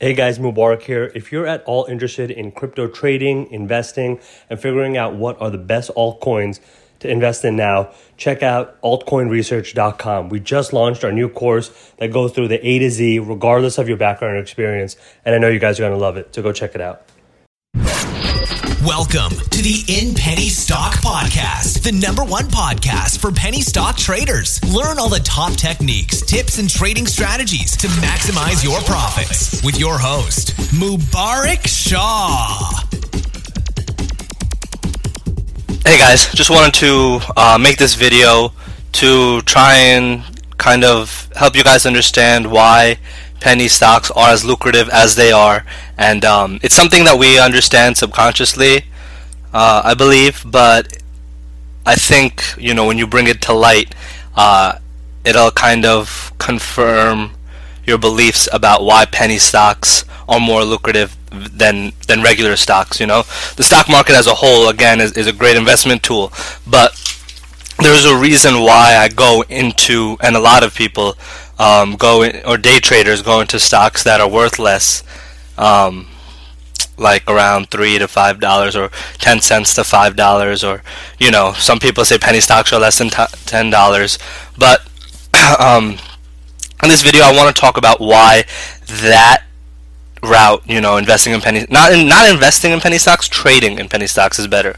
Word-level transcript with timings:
Hey 0.00 0.14
guys, 0.14 0.38
Mubarak 0.38 0.82
here. 0.82 1.10
If 1.16 1.32
you're 1.32 1.48
at 1.48 1.64
all 1.64 1.86
interested 1.86 2.30
in 2.30 2.52
crypto 2.52 2.86
trading, 2.86 3.50
investing, 3.50 4.20
and 4.48 4.60
figuring 4.60 4.96
out 4.96 5.16
what 5.16 5.42
are 5.42 5.50
the 5.50 5.58
best 5.58 5.90
altcoins 5.96 6.60
to 7.00 7.10
invest 7.10 7.44
in 7.44 7.56
now, 7.56 7.90
check 8.16 8.40
out 8.40 8.80
altcoinresearch.com. 8.82 10.28
We 10.28 10.38
just 10.38 10.72
launched 10.72 11.02
our 11.02 11.10
new 11.10 11.28
course 11.28 11.72
that 11.96 12.12
goes 12.12 12.30
through 12.30 12.46
the 12.46 12.64
A 12.64 12.78
to 12.78 12.90
Z, 12.90 13.18
regardless 13.18 13.76
of 13.76 13.88
your 13.88 13.96
background 13.96 14.36
or 14.36 14.40
experience. 14.40 14.96
And 15.24 15.34
I 15.34 15.38
know 15.38 15.48
you 15.48 15.58
guys 15.58 15.80
are 15.80 15.82
going 15.82 15.98
to 15.98 15.98
love 15.98 16.16
it. 16.16 16.32
So 16.32 16.42
go 16.42 16.52
check 16.52 16.76
it 16.76 16.80
out. 16.80 17.02
Welcome 18.86 19.32
to 19.32 19.60
the 19.60 19.82
In 19.88 20.14
Penny 20.14 20.48
Stock 20.48 20.92
Podcast, 20.94 21.82
the 21.82 21.90
number 21.90 22.22
one 22.22 22.44
podcast 22.44 23.18
for 23.18 23.32
penny 23.32 23.60
stock 23.60 23.96
traders. 23.96 24.62
Learn 24.72 25.00
all 25.00 25.08
the 25.08 25.18
top 25.18 25.54
techniques, 25.54 26.22
tips, 26.22 26.60
and 26.60 26.70
trading 26.70 27.04
strategies 27.08 27.76
to 27.78 27.88
maximize 27.88 28.62
your 28.62 28.80
profits 28.82 29.64
with 29.64 29.80
your 29.80 29.98
host, 29.98 30.56
Mubarak 30.78 31.66
Shah. 31.66 32.84
Hey 35.84 35.98
guys, 35.98 36.32
just 36.32 36.50
wanted 36.50 36.74
to 36.74 37.18
uh, 37.36 37.58
make 37.60 37.78
this 37.78 37.96
video 37.96 38.52
to 38.92 39.40
try 39.40 39.74
and 39.74 40.22
kind 40.56 40.84
of 40.84 41.28
help 41.34 41.56
you 41.56 41.64
guys 41.64 41.84
understand 41.84 42.48
why 42.48 42.98
penny 43.40 43.68
stocks 43.68 44.10
are 44.10 44.30
as 44.30 44.44
lucrative 44.44 44.88
as 44.88 45.16
they 45.16 45.32
are, 45.32 45.64
and 45.96 46.24
um, 46.24 46.58
it's 46.62 46.74
something 46.74 47.04
that 47.04 47.18
we 47.18 47.38
understand 47.38 47.96
subconsciously, 47.96 48.84
uh, 49.52 49.82
I 49.84 49.94
believe. 49.94 50.42
But 50.46 50.98
I 51.86 51.94
think 51.94 52.42
you 52.58 52.74
know 52.74 52.86
when 52.86 52.98
you 52.98 53.06
bring 53.06 53.26
it 53.26 53.40
to 53.42 53.52
light, 53.52 53.94
uh, 54.36 54.78
it'll 55.24 55.50
kind 55.50 55.84
of 55.84 56.32
confirm 56.38 57.32
your 57.84 57.98
beliefs 57.98 58.48
about 58.52 58.84
why 58.84 59.04
penny 59.06 59.38
stocks 59.38 60.04
are 60.28 60.38
more 60.40 60.62
lucrative 60.62 61.16
than 61.30 61.92
than 62.06 62.22
regular 62.22 62.56
stocks. 62.56 63.00
You 63.00 63.06
know, 63.06 63.22
the 63.56 63.64
stock 63.64 63.88
market 63.88 64.14
as 64.14 64.26
a 64.26 64.34
whole, 64.34 64.68
again, 64.68 65.00
is, 65.00 65.12
is 65.12 65.26
a 65.26 65.32
great 65.32 65.56
investment 65.56 66.02
tool, 66.02 66.32
but 66.66 66.92
there's 67.78 68.04
a 68.04 68.16
reason 68.16 68.60
why 68.60 68.96
I 68.96 69.08
go 69.08 69.44
into, 69.48 70.16
and 70.20 70.36
a 70.36 70.40
lot 70.40 70.62
of 70.64 70.74
people 70.74 71.16
um, 71.58 71.96
go 71.96 72.22
in, 72.22 72.44
or 72.44 72.56
day 72.56 72.78
traders 72.80 73.22
go 73.22 73.40
into 73.40 73.58
stocks 73.58 74.02
that 74.04 74.20
are 74.20 74.28
worth 74.28 74.58
less, 74.58 75.02
um, 75.56 76.08
like 76.96 77.28
around 77.28 77.70
three 77.70 77.98
to 77.98 78.08
five 78.08 78.40
dollars, 78.40 78.76
or 78.76 78.90
ten 79.18 79.40
cents 79.40 79.74
to 79.74 79.84
five 79.84 80.16
dollars, 80.16 80.62
or 80.62 80.82
you 81.18 81.30
know, 81.30 81.52
some 81.54 81.78
people 81.78 82.04
say 82.04 82.18
penny 82.18 82.40
stocks 82.40 82.72
are 82.72 82.80
less 82.80 82.98
than 82.98 83.08
ten 83.08 83.70
dollars. 83.70 84.18
But 84.56 84.80
um, 85.58 85.98
in 86.82 86.88
this 86.88 87.02
video, 87.02 87.22
I 87.24 87.34
want 87.36 87.54
to 87.54 87.60
talk 87.60 87.76
about 87.76 88.00
why 88.00 88.44
that 88.86 89.44
route, 90.22 90.62
you 90.66 90.80
know, 90.80 90.96
investing 90.96 91.32
in 91.32 91.40
penny 91.40 91.66
not 91.70 91.92
in, 91.92 92.08
not 92.08 92.28
investing 92.28 92.72
in 92.72 92.80
penny 92.80 92.98
stocks, 92.98 93.28
trading 93.28 93.78
in 93.78 93.88
penny 93.88 94.06
stocks 94.06 94.38
is 94.38 94.46
better. 94.46 94.76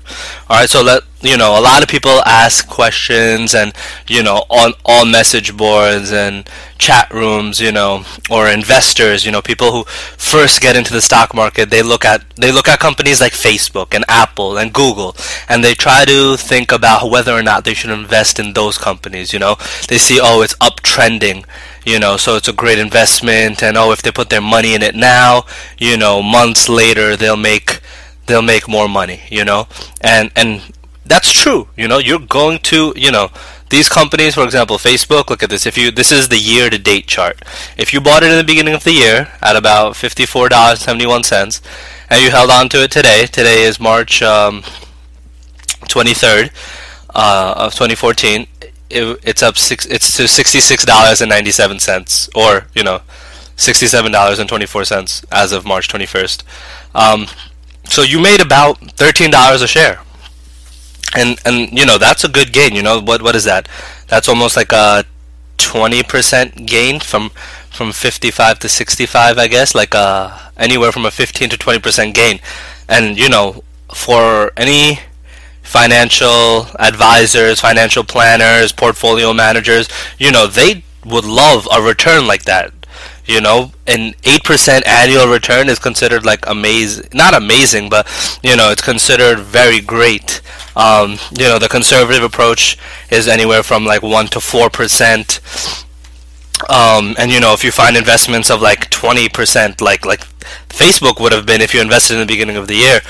All 0.48 0.58
right, 0.58 0.69
so 0.69 0.82
let 0.82 1.02
you 1.22 1.36
know, 1.36 1.58
a 1.58 1.60
lot 1.60 1.82
of 1.82 1.88
people 1.88 2.22
ask 2.24 2.66
questions 2.66 3.55
and 3.55 3.74
you 4.08 4.22
know 4.22 4.44
on 4.48 4.72
all 4.84 5.05
message 5.05 5.56
boards 5.56 6.12
and 6.12 6.48
chat 6.78 7.12
rooms, 7.12 7.60
you 7.60 7.70
know, 7.70 8.05
or 8.30 8.48
investors, 8.48 9.27
you 9.27 9.30
know, 9.30 9.42
people 9.42 9.70
who 9.70 9.84
first 9.84 10.62
get 10.62 10.77
into 10.77 10.92
the 10.92 11.00
stock 11.02 11.34
market, 11.34 11.69
they 11.69 11.82
look 11.82 12.04
at 12.04 12.25
they 12.36 12.50
look 12.50 12.69
at 12.69 12.78
companies 12.78 13.20
like 13.20 13.32
Facebook 13.32 13.94
and 13.94 14.04
Apple 14.08 14.56
and 14.56 14.72
Google 14.72 15.14
and 15.48 15.62
they 15.62 15.75
try 15.75 16.04
to 16.06 16.36
think 16.36 16.72
about 16.72 17.10
whether 17.10 17.32
or 17.32 17.42
not 17.42 17.64
they 17.64 17.75
should 17.75 17.91
invest 17.91 18.38
in 18.38 18.54
those 18.54 18.78
companies, 18.78 19.32
you 19.32 19.38
know. 19.38 19.56
They 19.88 19.98
see 19.98 20.19
oh, 20.22 20.42
it's 20.42 20.56
uptrending 20.56 21.44
you 21.84 21.98
know 21.98 22.16
so 22.16 22.36
it's 22.36 22.48
a 22.48 22.52
great 22.52 22.78
investment 22.78 23.62
and 23.62 23.76
oh 23.76 23.92
if 23.92 24.02
they 24.02 24.10
put 24.10 24.30
their 24.30 24.40
money 24.40 24.74
in 24.74 24.82
it 24.82 24.94
now 24.94 25.44
you 25.78 25.96
know 25.96 26.22
months 26.22 26.68
later 26.68 27.16
they'll 27.16 27.36
make 27.36 27.80
they'll 28.26 28.42
make 28.42 28.68
more 28.68 28.88
money 28.88 29.20
you 29.28 29.44
know? 29.44 29.66
And 30.00 30.30
and 30.36 30.62
that's 31.04 31.32
true 31.32 31.68
you 31.76 31.88
know? 31.88 31.98
You're 31.98 32.20
going 32.20 32.60
to 32.70 32.92
you 32.96 33.10
know 33.10 33.30
these 33.70 33.88
companies 33.88 34.34
for 34.34 34.44
example 34.44 34.76
facebook 34.78 35.30
look 35.30 35.42
at 35.42 35.50
this. 35.50 35.66
If 35.66 35.76
you 35.76 35.90
this 35.90 36.12
is 36.12 36.28
the 36.28 36.38
year 36.38 36.70
to 36.70 36.78
date 36.78 37.06
chart. 37.06 37.42
If 37.76 37.92
you 37.92 38.00
bought 38.00 38.22
it 38.22 38.30
in 38.30 38.38
the 38.38 38.44
beginning 38.44 38.74
of 38.74 38.84
the 38.84 38.92
year 38.92 39.28
at 39.42 39.56
about 39.56 39.94
$54.71 39.94 41.60
and 42.10 42.22
you 42.22 42.30
held 42.30 42.50
on 42.50 42.69
to 42.70 42.82
it 42.84 42.90
today 42.90 43.26
today 43.26 43.62
is 43.62 43.80
march 43.80 44.22
um, 44.22 44.62
23rd 45.88 46.50
uh, 47.14 47.54
of 47.56 47.72
2014 47.72 48.46
it, 48.90 49.20
it's 49.22 49.42
up 49.42 49.56
six. 49.56 49.86
It's 49.86 50.16
to 50.16 50.28
sixty 50.28 50.60
six 50.60 50.84
dollars 50.84 51.20
and 51.20 51.30
ninety 51.30 51.50
seven 51.50 51.78
cents, 51.78 52.28
or 52.34 52.66
you 52.74 52.82
know, 52.82 53.00
sixty 53.56 53.86
seven 53.86 54.12
dollars 54.12 54.38
and 54.38 54.48
twenty 54.48 54.66
four 54.66 54.84
cents 54.84 55.24
as 55.30 55.52
of 55.52 55.64
March 55.64 55.88
twenty 55.88 56.06
first. 56.06 56.44
Um, 56.94 57.26
so 57.84 58.02
you 58.02 58.20
made 58.20 58.40
about 58.40 58.78
thirteen 58.92 59.30
dollars 59.30 59.62
a 59.62 59.68
share, 59.68 60.00
and 61.16 61.38
and 61.44 61.76
you 61.76 61.86
know 61.86 61.98
that's 61.98 62.24
a 62.24 62.28
good 62.28 62.52
gain. 62.52 62.74
You 62.74 62.82
know 62.82 63.00
what 63.00 63.22
what 63.22 63.34
is 63.36 63.44
that? 63.44 63.68
That's 64.08 64.28
almost 64.28 64.56
like 64.56 64.72
a 64.72 65.04
twenty 65.56 66.02
percent 66.02 66.66
gain 66.66 67.00
from 67.00 67.30
from 67.70 67.92
fifty 67.92 68.30
five 68.30 68.58
to 68.60 68.68
sixty 68.68 69.06
five, 69.06 69.38
I 69.38 69.48
guess. 69.48 69.74
Like 69.74 69.94
uh 69.94 70.36
anywhere 70.56 70.92
from 70.92 71.06
a 71.06 71.10
fifteen 71.10 71.48
to 71.50 71.56
twenty 71.56 71.80
percent 71.80 72.14
gain, 72.14 72.40
and 72.88 73.18
you 73.18 73.28
know 73.28 73.62
for 73.94 74.52
any 74.56 75.00
financial 75.70 76.66
advisors, 76.81 77.60
financial 77.60 78.03
planners, 78.03 78.72
portfolio 78.72 79.32
managers, 79.32 79.88
you 80.19 80.32
know, 80.32 80.48
they 80.48 80.82
would 81.06 81.25
love 81.25 81.69
a 81.72 81.81
return 81.81 82.26
like 82.26 82.42
that. 82.42 82.72
You 83.25 83.41
know, 83.41 83.70
an 83.86 84.14
8% 84.22 84.84
annual 84.84 85.28
return 85.28 85.69
is 85.69 85.78
considered 85.78 86.26
like 86.26 86.44
amazing, 86.48 87.10
not 87.14 87.34
amazing, 87.34 87.88
but, 87.88 88.04
you 88.42 88.56
know, 88.56 88.72
it's 88.72 88.82
considered 88.82 89.38
very 89.38 89.81
great. 89.81 90.42
Um, 90.75 91.19
you 91.38 91.44
know, 91.47 91.60
the 91.60 91.69
conservative 91.69 92.25
approach 92.25 92.76
is 93.08 93.28
anywhere 93.28 93.62
from 93.62 93.84
like 93.87 94.02
1 94.02 94.26
to 94.28 94.41
4%. 94.41 95.87
Um, 96.69 97.14
and 97.16 97.31
you 97.31 97.41
know, 97.41 97.52
if 97.54 97.62
you 97.62 97.70
find 97.70 97.97
investments 97.97 98.50
of 98.50 98.60
like 98.60 98.91
20%, 98.91 99.81
like 99.81 100.04
like 100.04 100.26
Facebook 100.69 101.19
would 101.20 101.32
have 101.32 101.47
been 101.47 101.62
if 101.62 101.72
you 101.72 101.81
invested 101.81 102.14
in 102.14 102.20
the 102.20 102.26
beginning 102.26 102.56
of 102.56 102.66
the 102.66 102.75
year, 102.75 103.00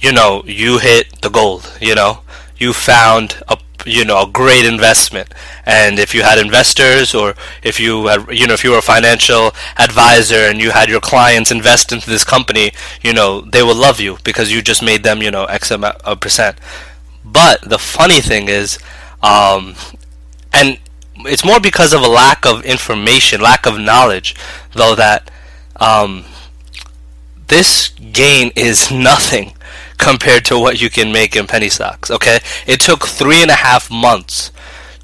you 0.00 0.12
know, 0.12 0.42
you 0.46 0.78
hit 0.78 1.20
the 1.22 1.30
gold, 1.30 1.72
you 1.80 1.94
know, 1.94 2.20
you 2.58 2.72
found 2.72 3.36
a 3.48 3.58
you 3.86 4.04
know 4.04 4.22
a 4.22 4.26
great 4.26 4.66
investment. 4.66 5.32
And 5.64 5.98
if 5.98 6.14
you 6.14 6.22
had 6.22 6.38
investors 6.38 7.14
or 7.14 7.34
if 7.62 7.78
you 7.78 8.06
had 8.06 8.26
you 8.30 8.46
know 8.46 8.54
if 8.54 8.64
you 8.64 8.70
were 8.72 8.78
a 8.78 8.82
financial 8.82 9.52
advisor 9.78 10.34
and 10.48 10.60
you 10.60 10.70
had 10.72 10.88
your 10.88 11.00
clients 11.00 11.50
invest 11.50 11.92
into 11.92 12.10
this 12.10 12.24
company 12.24 12.72
you 13.02 13.12
know 13.12 13.40
they 13.40 13.62
will 13.62 13.76
love 13.76 14.00
you 14.00 14.18
because 14.24 14.52
you 14.52 14.60
just 14.62 14.82
made 14.82 15.02
them 15.02 15.22
you 15.22 15.30
know 15.30 15.44
x 15.46 15.70
amount 15.70 15.96
of 16.02 16.20
percent. 16.20 16.58
But 17.24 17.62
the 17.62 17.78
funny 17.78 18.20
thing 18.20 18.48
is 18.48 18.78
um, 19.22 19.74
and 20.52 20.78
it's 21.20 21.44
more 21.44 21.60
because 21.60 21.92
of 21.92 22.02
a 22.02 22.08
lack 22.08 22.44
of 22.44 22.64
information 22.64 23.40
lack 23.40 23.66
of 23.66 23.78
knowledge 23.78 24.34
though 24.74 24.94
that 24.94 25.30
um, 25.76 26.24
this 27.48 27.90
gain 28.12 28.50
is 28.56 28.90
nothing 28.90 29.55
compared 29.98 30.44
to 30.46 30.58
what 30.58 30.80
you 30.80 30.90
can 30.90 31.12
make 31.12 31.36
in 31.36 31.46
penny 31.46 31.68
stocks. 31.68 32.10
Okay, 32.10 32.40
it 32.66 32.80
took 32.80 33.06
three 33.06 33.42
and 33.42 33.50
a 33.50 33.54
half 33.54 33.90
months 33.90 34.50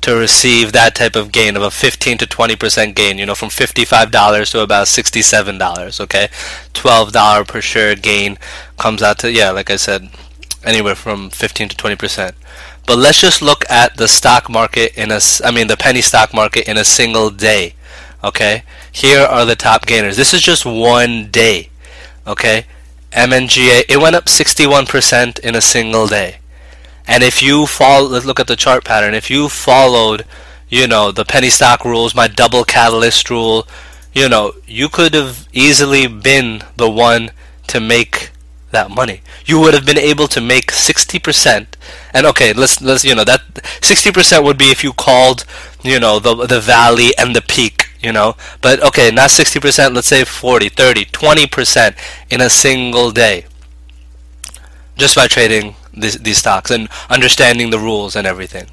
to 0.03 0.17
receive 0.17 0.73
that 0.73 0.95
type 0.97 1.15
of 1.15 1.31
gain 1.31 1.57
of 1.57 1.63
a 1.63 1.71
15 1.71 2.19
to 2.19 2.27
20 2.27 2.57
percent 2.57 2.97
gain. 2.97 3.19
You 3.19 3.27
know, 3.27 3.35
from 3.35 3.49
$55 3.49 4.51
to 4.53 4.61
about 4.61 4.87
$67. 4.87 6.01
Okay, 6.01 6.29
$12 6.75 7.49
per 7.49 7.61
share 7.61 7.95
gain 7.95 8.39
comes 8.79 9.03
out 9.03 9.19
to 9.21 9.33
yeah, 9.33 9.51
like 9.51 9.71
I 9.71 9.77
said, 9.77 10.11
anywhere 10.65 10.95
from 10.95 11.31
15 11.31 11.71
to 11.71 11.77
20 11.77 11.97
percent. 11.97 12.35
But 12.87 12.99
let's 12.99 13.21
just 13.21 13.43
look 13.43 13.65
at 13.71 13.97
the 13.97 14.09
stock 14.09 14.51
market 14.51 14.97
in 14.97 15.13
a, 15.13 15.21
I 15.45 15.53
mean 15.53 15.69
the 15.69 15.77
penny 15.77 16.03
stock 16.03 16.35
market 16.35 16.69
in 16.69 16.77
a 16.77 16.85
single 16.85 17.31
day. 17.31 17.75
Okay, 18.25 18.63
here 18.93 19.21
are 19.21 19.45
the 19.45 19.57
top 19.57 19.87
gainers. 19.87 20.17
This 20.17 20.35
is 20.35 20.43
just 20.43 20.65
one 20.65 21.29
day. 21.31 21.71
Okay, 22.27 22.67
MNGA, 23.13 23.85
it 23.89 23.99
went 23.99 24.17
up 24.17 24.25
61% 24.25 25.39
in 25.41 25.55
a 25.55 25.61
single 25.61 26.07
day. 26.07 26.39
And 27.07 27.23
if 27.23 27.43
you 27.43 27.67
follow, 27.67 28.09
let's 28.09 28.25
look 28.25 28.41
at 28.41 28.47
the 28.47 28.57
chart 28.57 28.85
pattern. 28.85 29.15
If 29.15 29.31
you 29.31 29.49
followed, 29.49 30.25
you 30.69 30.87
know, 30.87 31.13
the 31.13 31.25
penny 31.25 31.51
stock 31.51 31.85
rules, 31.85 32.15
my 32.15 32.29
double 32.29 32.65
catalyst 32.65 33.29
rule, 33.29 33.67
you 34.15 34.29
know, 34.29 34.53
you 34.67 34.89
could 34.89 35.15
have 35.15 35.49
easily 35.53 36.07
been 36.07 36.63
the 36.77 36.89
one 36.89 37.31
to 37.69 37.81
make 37.81 38.31
that 38.71 38.91
money. 38.91 39.21
You 39.45 39.61
would 39.61 39.75
have 39.75 39.85
been 39.85 39.99
able 39.99 40.29
to 40.29 40.41
make 40.41 40.73
60%. 40.73 41.67
And 42.15 42.27
okay, 42.27 42.53
let's 42.53 42.81
let's 42.81 43.05
you 43.05 43.15
know, 43.15 43.25
that 43.25 43.41
60% 43.81 44.45
would 44.45 44.59
be 44.59 44.71
if 44.71 44.83
you 44.83 44.93
called, 44.93 45.45
you 45.83 46.01
know, 46.01 46.19
the 46.19 46.47
the 46.47 46.61
valley 46.61 47.11
and 47.19 47.37
the 47.37 47.43
peak 47.43 47.92
you 48.03 48.13
know? 48.13 48.37
But 48.61 48.83
okay 48.83 49.11
not 49.11 49.31
60% 49.31 49.95
let's 49.95 50.09
say 50.09 50.25
40 50.25 50.69
30 50.69 51.05
20% 51.07 51.97
in 52.31 52.41
a 52.41 52.51
single 52.51 53.11
day. 53.11 53.47
Just 54.97 55.17
by 55.17 55.27
trading 55.27 55.75
this, 55.95 56.17
these 56.17 56.39
stocks 56.39 56.71
and 56.71 56.89
understanding 57.09 57.71
the 57.71 57.79
rules 57.79 58.17
and 58.17 58.27
everything 58.27 58.67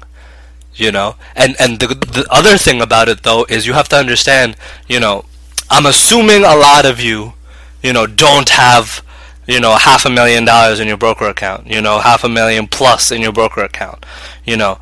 you 0.74 0.92
know? 0.92 1.16
And 1.34 1.56
and 1.60 1.80
the, 1.80 1.88
the 1.88 2.26
other 2.30 2.56
thing 2.56 2.80
about 2.80 3.08
it 3.08 3.22
though 3.22 3.44
is 3.48 3.66
you 3.66 3.72
have 3.72 3.88
to 3.88 3.96
understand 3.96 4.56
you 4.88 5.00
know 5.00 5.24
i'm 5.68 5.86
assuming 5.86 6.42
a 6.44 6.56
lot 6.56 6.84
of 6.84 6.98
you 7.00 7.34
you 7.82 7.92
know, 7.92 8.06
don't 8.06 8.50
have, 8.50 9.02
you 9.46 9.60
know, 9.60 9.76
half 9.76 10.04
a 10.04 10.10
million 10.10 10.44
dollars 10.44 10.80
in 10.80 10.88
your 10.88 10.96
broker 10.96 11.26
account, 11.26 11.66
you 11.66 11.80
know, 11.80 12.00
half 12.00 12.24
a 12.24 12.28
million 12.28 12.66
plus 12.66 13.10
in 13.10 13.20
your 13.20 13.32
broker 13.32 13.62
account, 13.62 14.04
you 14.44 14.56
know. 14.56 14.78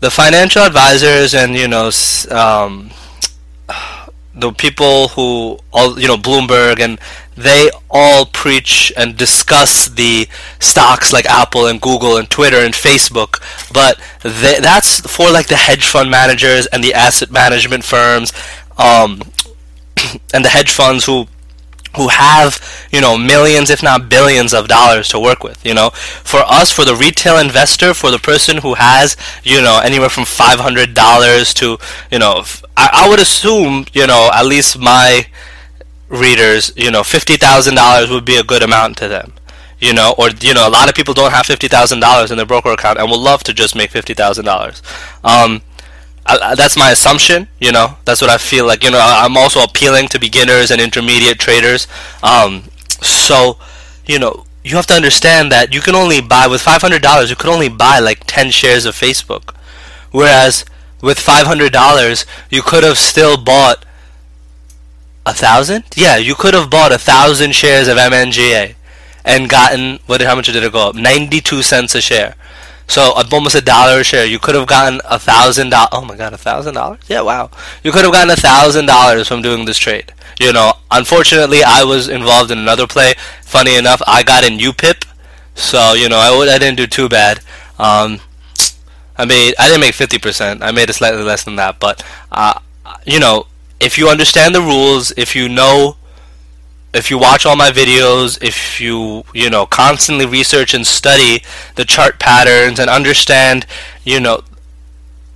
The 0.00 0.10
financial 0.10 0.62
advisors 0.62 1.34
and, 1.34 1.54
you 1.54 1.68
know, 1.68 1.90
um, 2.30 2.90
the 4.36 4.52
people 4.52 5.08
who 5.08 5.58
all 5.72 5.98
you 5.98 6.06
know 6.06 6.16
Bloomberg 6.16 6.78
and 6.80 6.98
they 7.36 7.70
all 7.90 8.26
preach 8.26 8.92
and 8.96 9.16
discuss 9.16 9.88
the 9.88 10.26
stocks 10.58 11.12
like 11.12 11.26
Apple 11.26 11.66
and 11.66 11.80
Google 11.80 12.16
and 12.16 12.28
Twitter 12.28 12.58
and 12.58 12.72
Facebook, 12.72 13.42
but 13.72 14.00
they, 14.22 14.58
that's 14.60 15.00
for 15.00 15.30
like 15.30 15.46
the 15.48 15.56
hedge 15.56 15.86
fund 15.86 16.10
managers 16.10 16.66
and 16.66 16.82
the 16.82 16.94
asset 16.94 17.30
management 17.30 17.84
firms, 17.84 18.32
um, 18.78 19.20
and 20.34 20.44
the 20.44 20.48
hedge 20.48 20.70
funds 20.70 21.04
who 21.04 21.26
who 21.96 22.08
have 22.08 22.60
you 22.92 23.00
know 23.00 23.16
millions 23.18 23.70
if 23.70 23.82
not 23.82 24.08
billions 24.08 24.52
of 24.54 24.68
dollars 24.68 25.08
to 25.08 25.18
work 25.20 25.42
with 25.42 25.64
you 25.64 25.74
know. 25.74 25.90
For 25.90 26.40
us 26.40 26.70
for 26.70 26.84
the 26.84 26.94
retail 26.94 27.38
investor 27.38 27.94
for 27.94 28.10
the 28.10 28.18
person 28.18 28.58
who 28.58 28.74
has 28.74 29.16
you 29.42 29.60
know 29.60 29.80
anywhere 29.82 30.08
from 30.08 30.24
$500 30.24 31.54
to 31.54 31.78
you 32.10 32.18
know 32.18 32.44
I, 32.76 33.04
I 33.04 33.08
would 33.08 33.20
assume 33.20 33.86
you 33.92 34.06
know 34.06 34.30
at 34.32 34.46
least 34.46 34.78
my 34.78 35.26
readers 36.08 36.72
you 36.76 36.90
know 36.90 37.02
$50,000 37.02 38.10
would 38.10 38.24
be 38.24 38.36
a 38.36 38.44
good 38.44 38.62
amount 38.62 38.96
to 38.98 39.08
them 39.08 39.32
you 39.80 39.92
know. 39.92 40.14
Or 40.18 40.30
you 40.40 40.54
know 40.54 40.68
a 40.68 40.70
lot 40.70 40.88
of 40.88 40.94
people 40.94 41.14
don't 41.14 41.32
have 41.32 41.46
$50,000 41.46 42.30
in 42.30 42.36
their 42.36 42.46
broker 42.46 42.70
account 42.70 42.98
and 42.98 43.10
would 43.10 43.20
love 43.20 43.42
to 43.44 43.52
just 43.52 43.74
make 43.74 43.90
$50,000 43.90 44.82
um 45.24 45.62
I, 46.28 46.54
that's 46.54 46.76
my 46.76 46.90
assumption. 46.90 47.48
You 47.60 47.72
know, 47.72 47.96
that's 48.04 48.20
what 48.20 48.30
I 48.30 48.38
feel 48.38 48.66
like. 48.66 48.82
You 48.84 48.90
know, 48.90 49.00
I'm 49.00 49.36
also 49.36 49.62
appealing 49.62 50.08
to 50.08 50.20
beginners 50.20 50.70
and 50.70 50.80
intermediate 50.80 51.38
traders. 51.38 51.86
Um, 52.22 52.64
so, 53.00 53.58
you 54.06 54.18
know, 54.18 54.44
you 54.64 54.76
have 54.76 54.86
to 54.86 54.94
understand 54.94 55.52
that 55.52 55.72
you 55.72 55.80
can 55.80 55.94
only 55.94 56.20
buy 56.20 56.46
with 56.46 56.60
five 56.60 56.82
hundred 56.82 57.02
dollars. 57.02 57.30
You 57.30 57.36
could 57.36 57.50
only 57.50 57.68
buy 57.68 58.00
like 58.00 58.24
ten 58.26 58.50
shares 58.50 58.84
of 58.84 58.94
Facebook, 58.94 59.54
whereas 60.10 60.64
with 61.00 61.18
five 61.18 61.46
hundred 61.46 61.72
dollars, 61.72 62.26
you 62.50 62.62
could 62.62 62.82
have 62.82 62.98
still 62.98 63.36
bought 63.36 63.84
a 65.24 65.32
thousand. 65.32 65.84
Yeah, 65.94 66.16
you 66.16 66.34
could 66.34 66.54
have 66.54 66.70
bought 66.70 66.92
a 66.92 66.98
thousand 66.98 67.54
shares 67.54 67.86
of 67.86 67.96
MNGA 67.96 68.74
and 69.24 69.48
gotten 69.48 70.00
what? 70.06 70.20
How 70.22 70.34
much 70.34 70.46
did 70.46 70.62
it 70.62 70.72
go 70.72 70.88
up? 70.88 70.96
Ninety-two 70.96 71.62
cents 71.62 71.94
a 71.94 72.00
share. 72.00 72.34
So 72.88 73.12
almost 73.32 73.54
a 73.54 73.60
dollar 73.60 74.00
a 74.00 74.04
share. 74.04 74.24
You 74.24 74.38
could 74.38 74.54
have 74.54 74.66
gotten 74.66 75.00
a 75.04 75.18
thousand 75.18 75.70
dollars. 75.70 75.88
Oh 75.92 76.04
my 76.04 76.16
god, 76.16 76.32
a 76.32 76.38
thousand 76.38 76.74
dollars? 76.74 77.00
Yeah, 77.08 77.22
wow. 77.22 77.50
You 77.82 77.92
could 77.92 78.04
have 78.04 78.12
gotten 78.12 78.30
a 78.30 78.36
thousand 78.36 78.86
dollars 78.86 79.26
from 79.28 79.42
doing 79.42 79.64
this 79.64 79.78
trade. 79.78 80.12
You 80.40 80.52
know, 80.52 80.72
unfortunately, 80.90 81.62
I 81.64 81.82
was 81.84 82.08
involved 82.08 82.50
in 82.50 82.58
another 82.58 82.86
play. 82.86 83.14
Funny 83.42 83.76
enough, 83.76 84.02
I 84.06 84.22
got 84.22 84.44
in 84.44 84.58
UPIP, 84.58 85.04
so 85.54 85.94
you 85.94 86.08
know, 86.08 86.18
I, 86.18 86.54
I 86.54 86.58
didn't 86.58 86.76
do 86.76 86.86
too 86.86 87.08
bad. 87.08 87.40
Um, 87.78 88.20
I 89.16 89.24
made 89.24 89.54
I 89.58 89.68
didn't 89.68 89.80
make 89.80 89.94
fifty 89.94 90.18
percent. 90.18 90.62
I 90.62 90.70
made 90.70 90.90
it 90.90 90.94
slightly 90.94 91.22
less 91.22 91.44
than 91.44 91.56
that, 91.56 91.80
but 91.80 92.04
uh, 92.30 92.60
you 93.04 93.18
know, 93.18 93.46
if 93.80 93.98
you 93.98 94.08
understand 94.08 94.54
the 94.54 94.60
rules, 94.60 95.12
if 95.16 95.34
you 95.34 95.48
know 95.48 95.96
if 96.96 97.10
you 97.10 97.18
watch 97.18 97.46
all 97.46 97.56
my 97.56 97.70
videos, 97.70 98.42
if 98.42 98.80
you 98.80 99.24
you 99.34 99.50
know 99.50 99.66
constantly 99.66 100.26
research 100.26 100.74
and 100.74 100.86
study 100.86 101.42
the 101.74 101.84
chart 101.84 102.18
patterns 102.18 102.78
and 102.78 102.88
understand 102.90 103.66
you 104.04 104.20
know 104.20 104.42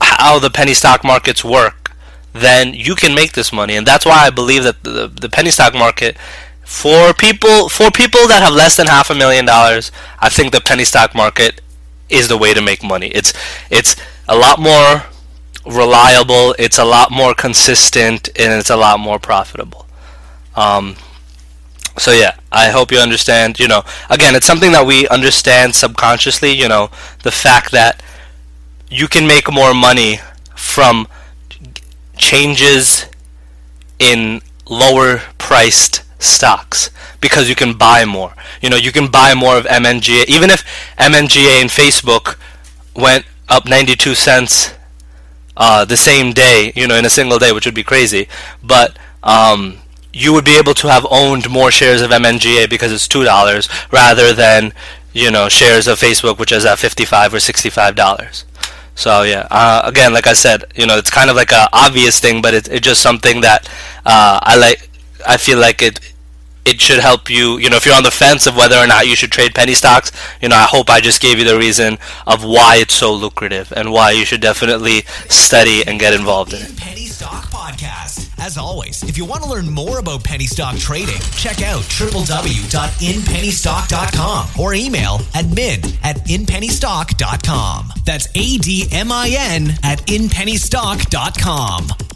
how 0.01 0.39
the 0.39 0.51
penny 0.51 0.75
stock 0.75 1.05
markets 1.05 1.45
work, 1.45 1.93
then 2.33 2.75
you 2.75 2.95
can 2.95 3.15
make 3.15 3.33
this 3.33 3.53
money. 3.53 3.77
And 3.77 3.87
that's 3.87 4.07
why 4.07 4.27
I 4.27 4.31
believe 4.31 4.65
that 4.65 4.83
the, 4.83 5.09
the 5.09 5.29
penny 5.29 5.51
stock 5.51 5.75
market 5.75 6.17
for 6.65 7.13
people 7.13 7.69
for 7.69 7.91
people 7.91 8.29
that 8.29 8.43
have 8.43 8.55
less 8.55 8.77
than 8.77 8.87
half 8.87 9.11
a 9.11 9.15
million 9.15 9.45
dollars, 9.45 9.91
I 10.21 10.29
think 10.29 10.53
the 10.53 10.61
penny 10.61 10.85
stock 10.85 11.15
market 11.15 11.61
is 12.09 12.29
the 12.29 12.39
way 12.39 12.55
to 12.55 12.63
make 12.63 12.83
money. 12.83 13.09
It's 13.09 13.33
it's 13.71 13.97
a 14.29 14.37
lot 14.37 14.59
more 14.59 15.05
reliable, 15.67 16.55
it's 16.59 16.79
a 16.79 16.85
lot 16.85 17.11
more 17.11 17.35
consistent, 17.35 18.29
and 18.39 18.53
it's 18.53 18.71
a 18.71 18.77
lot 18.77 19.01
more 19.01 19.19
profitable. 19.19 19.87
Um, 20.55 20.97
so 21.99 22.13
yeah, 22.13 22.37
I 22.53 22.71
hope 22.71 22.91
you 22.91 22.99
understand. 22.99 23.59
You 23.59 23.69
know, 23.69 23.83
again, 24.09 24.35
it's 24.35 24.47
something 24.47 24.73
that 24.73 24.87
we 24.87 25.07
understand 25.09 25.75
subconsciously. 25.75 26.53
You 26.53 26.69
know, 26.69 26.91
the 27.23 27.31
fact 27.31 27.73
that 27.73 28.03
you 28.91 29.09
can 29.09 29.27
make 29.27 29.53
more 29.53 29.75
money 29.75 30.21
from 30.57 31.07
changes 32.17 33.07
in 33.99 34.41
lower 34.69 35.19
priced 35.39 36.03
stocks 36.23 36.91
because 37.21 37.49
you 37.49 37.55
can 37.55 37.77
buy 37.77 38.05
more. 38.05 38.35
You 38.61 38.71
know, 38.71 38.77
you 38.77 38.93
can 38.93 39.11
buy 39.11 39.35
more 39.35 39.57
of 39.57 39.65
MNGA. 39.65 40.27
Even 40.29 40.51
if 40.51 40.65
MNGA 40.99 41.61
and 41.61 41.71
Facebook 41.71 42.37
went 42.95 43.25
up 43.49 43.67
92 43.67 44.15
cents 44.15 44.75
uh, 45.57 45.85
the 45.85 45.97
same 45.97 46.33
day, 46.33 46.73
you 46.75 46.87
know, 46.87 46.97
in 46.97 47.05
a 47.05 47.11
single 47.11 47.39
day, 47.39 47.53
which 47.53 47.67
would 47.67 47.75
be 47.75 47.85
crazy. 47.85 48.29
But 48.63 48.99
um, 49.23 49.79
you 50.13 50.33
would 50.33 50.45
be 50.45 50.59
able 50.59 50.75
to 50.75 50.89
have 50.89 51.07
owned 51.11 51.49
more 51.49 51.71
shares 51.71 52.03
of 52.03 52.11
MNGA 52.11 52.69
because 52.69 52.93
it's 52.93 53.09
two 53.09 53.25
dollars 53.25 53.69
rather 53.93 54.33
than 54.33 54.73
you 55.13 55.31
know 55.31 55.49
shares 55.49 55.87
of 55.87 55.99
Facebook 55.99 56.39
which 56.39 56.53
is 56.53 56.65
at 56.65 56.79
fifty 56.79 57.05
five 57.05 57.33
or 57.33 57.41
sixty 57.41 57.71
five 57.71 57.95
dollars. 57.95 58.45
So 58.95 59.23
yeah, 59.23 59.47
uh, 59.51 59.83
again, 59.85 60.13
like 60.13 60.27
I 60.27 60.35
said, 60.35 60.65
you 60.77 60.87
know, 60.87 60.99
it's 60.99 61.11
kind 61.11 61.31
of 61.31 61.37
like 61.37 61.53
a 61.53 61.69
obvious 61.73 62.21
thing, 62.21 62.43
but 62.43 62.55
it's 62.55 62.69
it's 62.69 62.87
just 62.87 63.01
something 63.01 63.41
that 63.41 63.69
uh, 64.05 64.41
I 64.43 64.57
like. 64.57 64.91
I 65.27 65.37
feel 65.37 65.59
like 65.59 65.81
it 65.83 66.01
it 66.65 66.81
should 66.81 66.99
help 67.01 67.31
you. 67.31 67.59
You 67.59 67.71
know, 67.71 67.77
if 67.77 67.87
you're 67.87 67.97
on 67.97 68.03
the 68.03 68.11
fence 68.11 68.47
of 68.47 68.57
whether 68.57 68.77
or 68.77 68.87
not 68.87 69.07
you 69.07 69.17
should 69.17 69.33
trade 69.33 69.55
penny 69.55 69.75
stocks, 69.75 70.13
you 70.43 70.49
know, 70.49 70.57
I 70.57 70.65
hope 70.65 70.91
I 70.91 71.01
just 71.01 71.23
gave 71.23 71.39
you 71.39 71.45
the 71.45 71.59
reason 71.59 71.99
of 72.27 72.45
why 72.45 72.77
it's 72.77 72.95
so 72.95 73.13
lucrative 73.13 73.73
and 73.75 73.91
why 73.93 74.11
you 74.11 74.25
should 74.25 74.41
definitely 74.41 75.03
study 75.29 75.83
and 75.87 75.99
get 75.99 76.13
involved 76.13 76.53
in 76.53 76.61
it. 76.63 77.00
Stock 77.21 77.51
Podcast. 77.51 78.31
As 78.39 78.57
always, 78.57 79.03
if 79.03 79.19
you 79.19 79.27
want 79.27 79.43
to 79.43 79.51
learn 79.51 79.69
more 79.69 79.99
about 79.99 80.25
penny 80.25 80.47
stock 80.47 80.79
trading, 80.79 81.21
check 81.37 81.61
out 81.61 81.83
www.inpennystock.com 81.83 84.49
or 84.59 84.73
email 84.73 85.19
admin 85.35 85.99
at 86.03 86.17
inpennystock.com. 86.25 87.93
That's 88.07 88.27
A 88.35 88.57
D 88.57 88.89
M 88.91 89.13
I 89.13 89.37
N 89.39 89.73
at 89.83 89.99
inpennystock.com. 90.07 92.10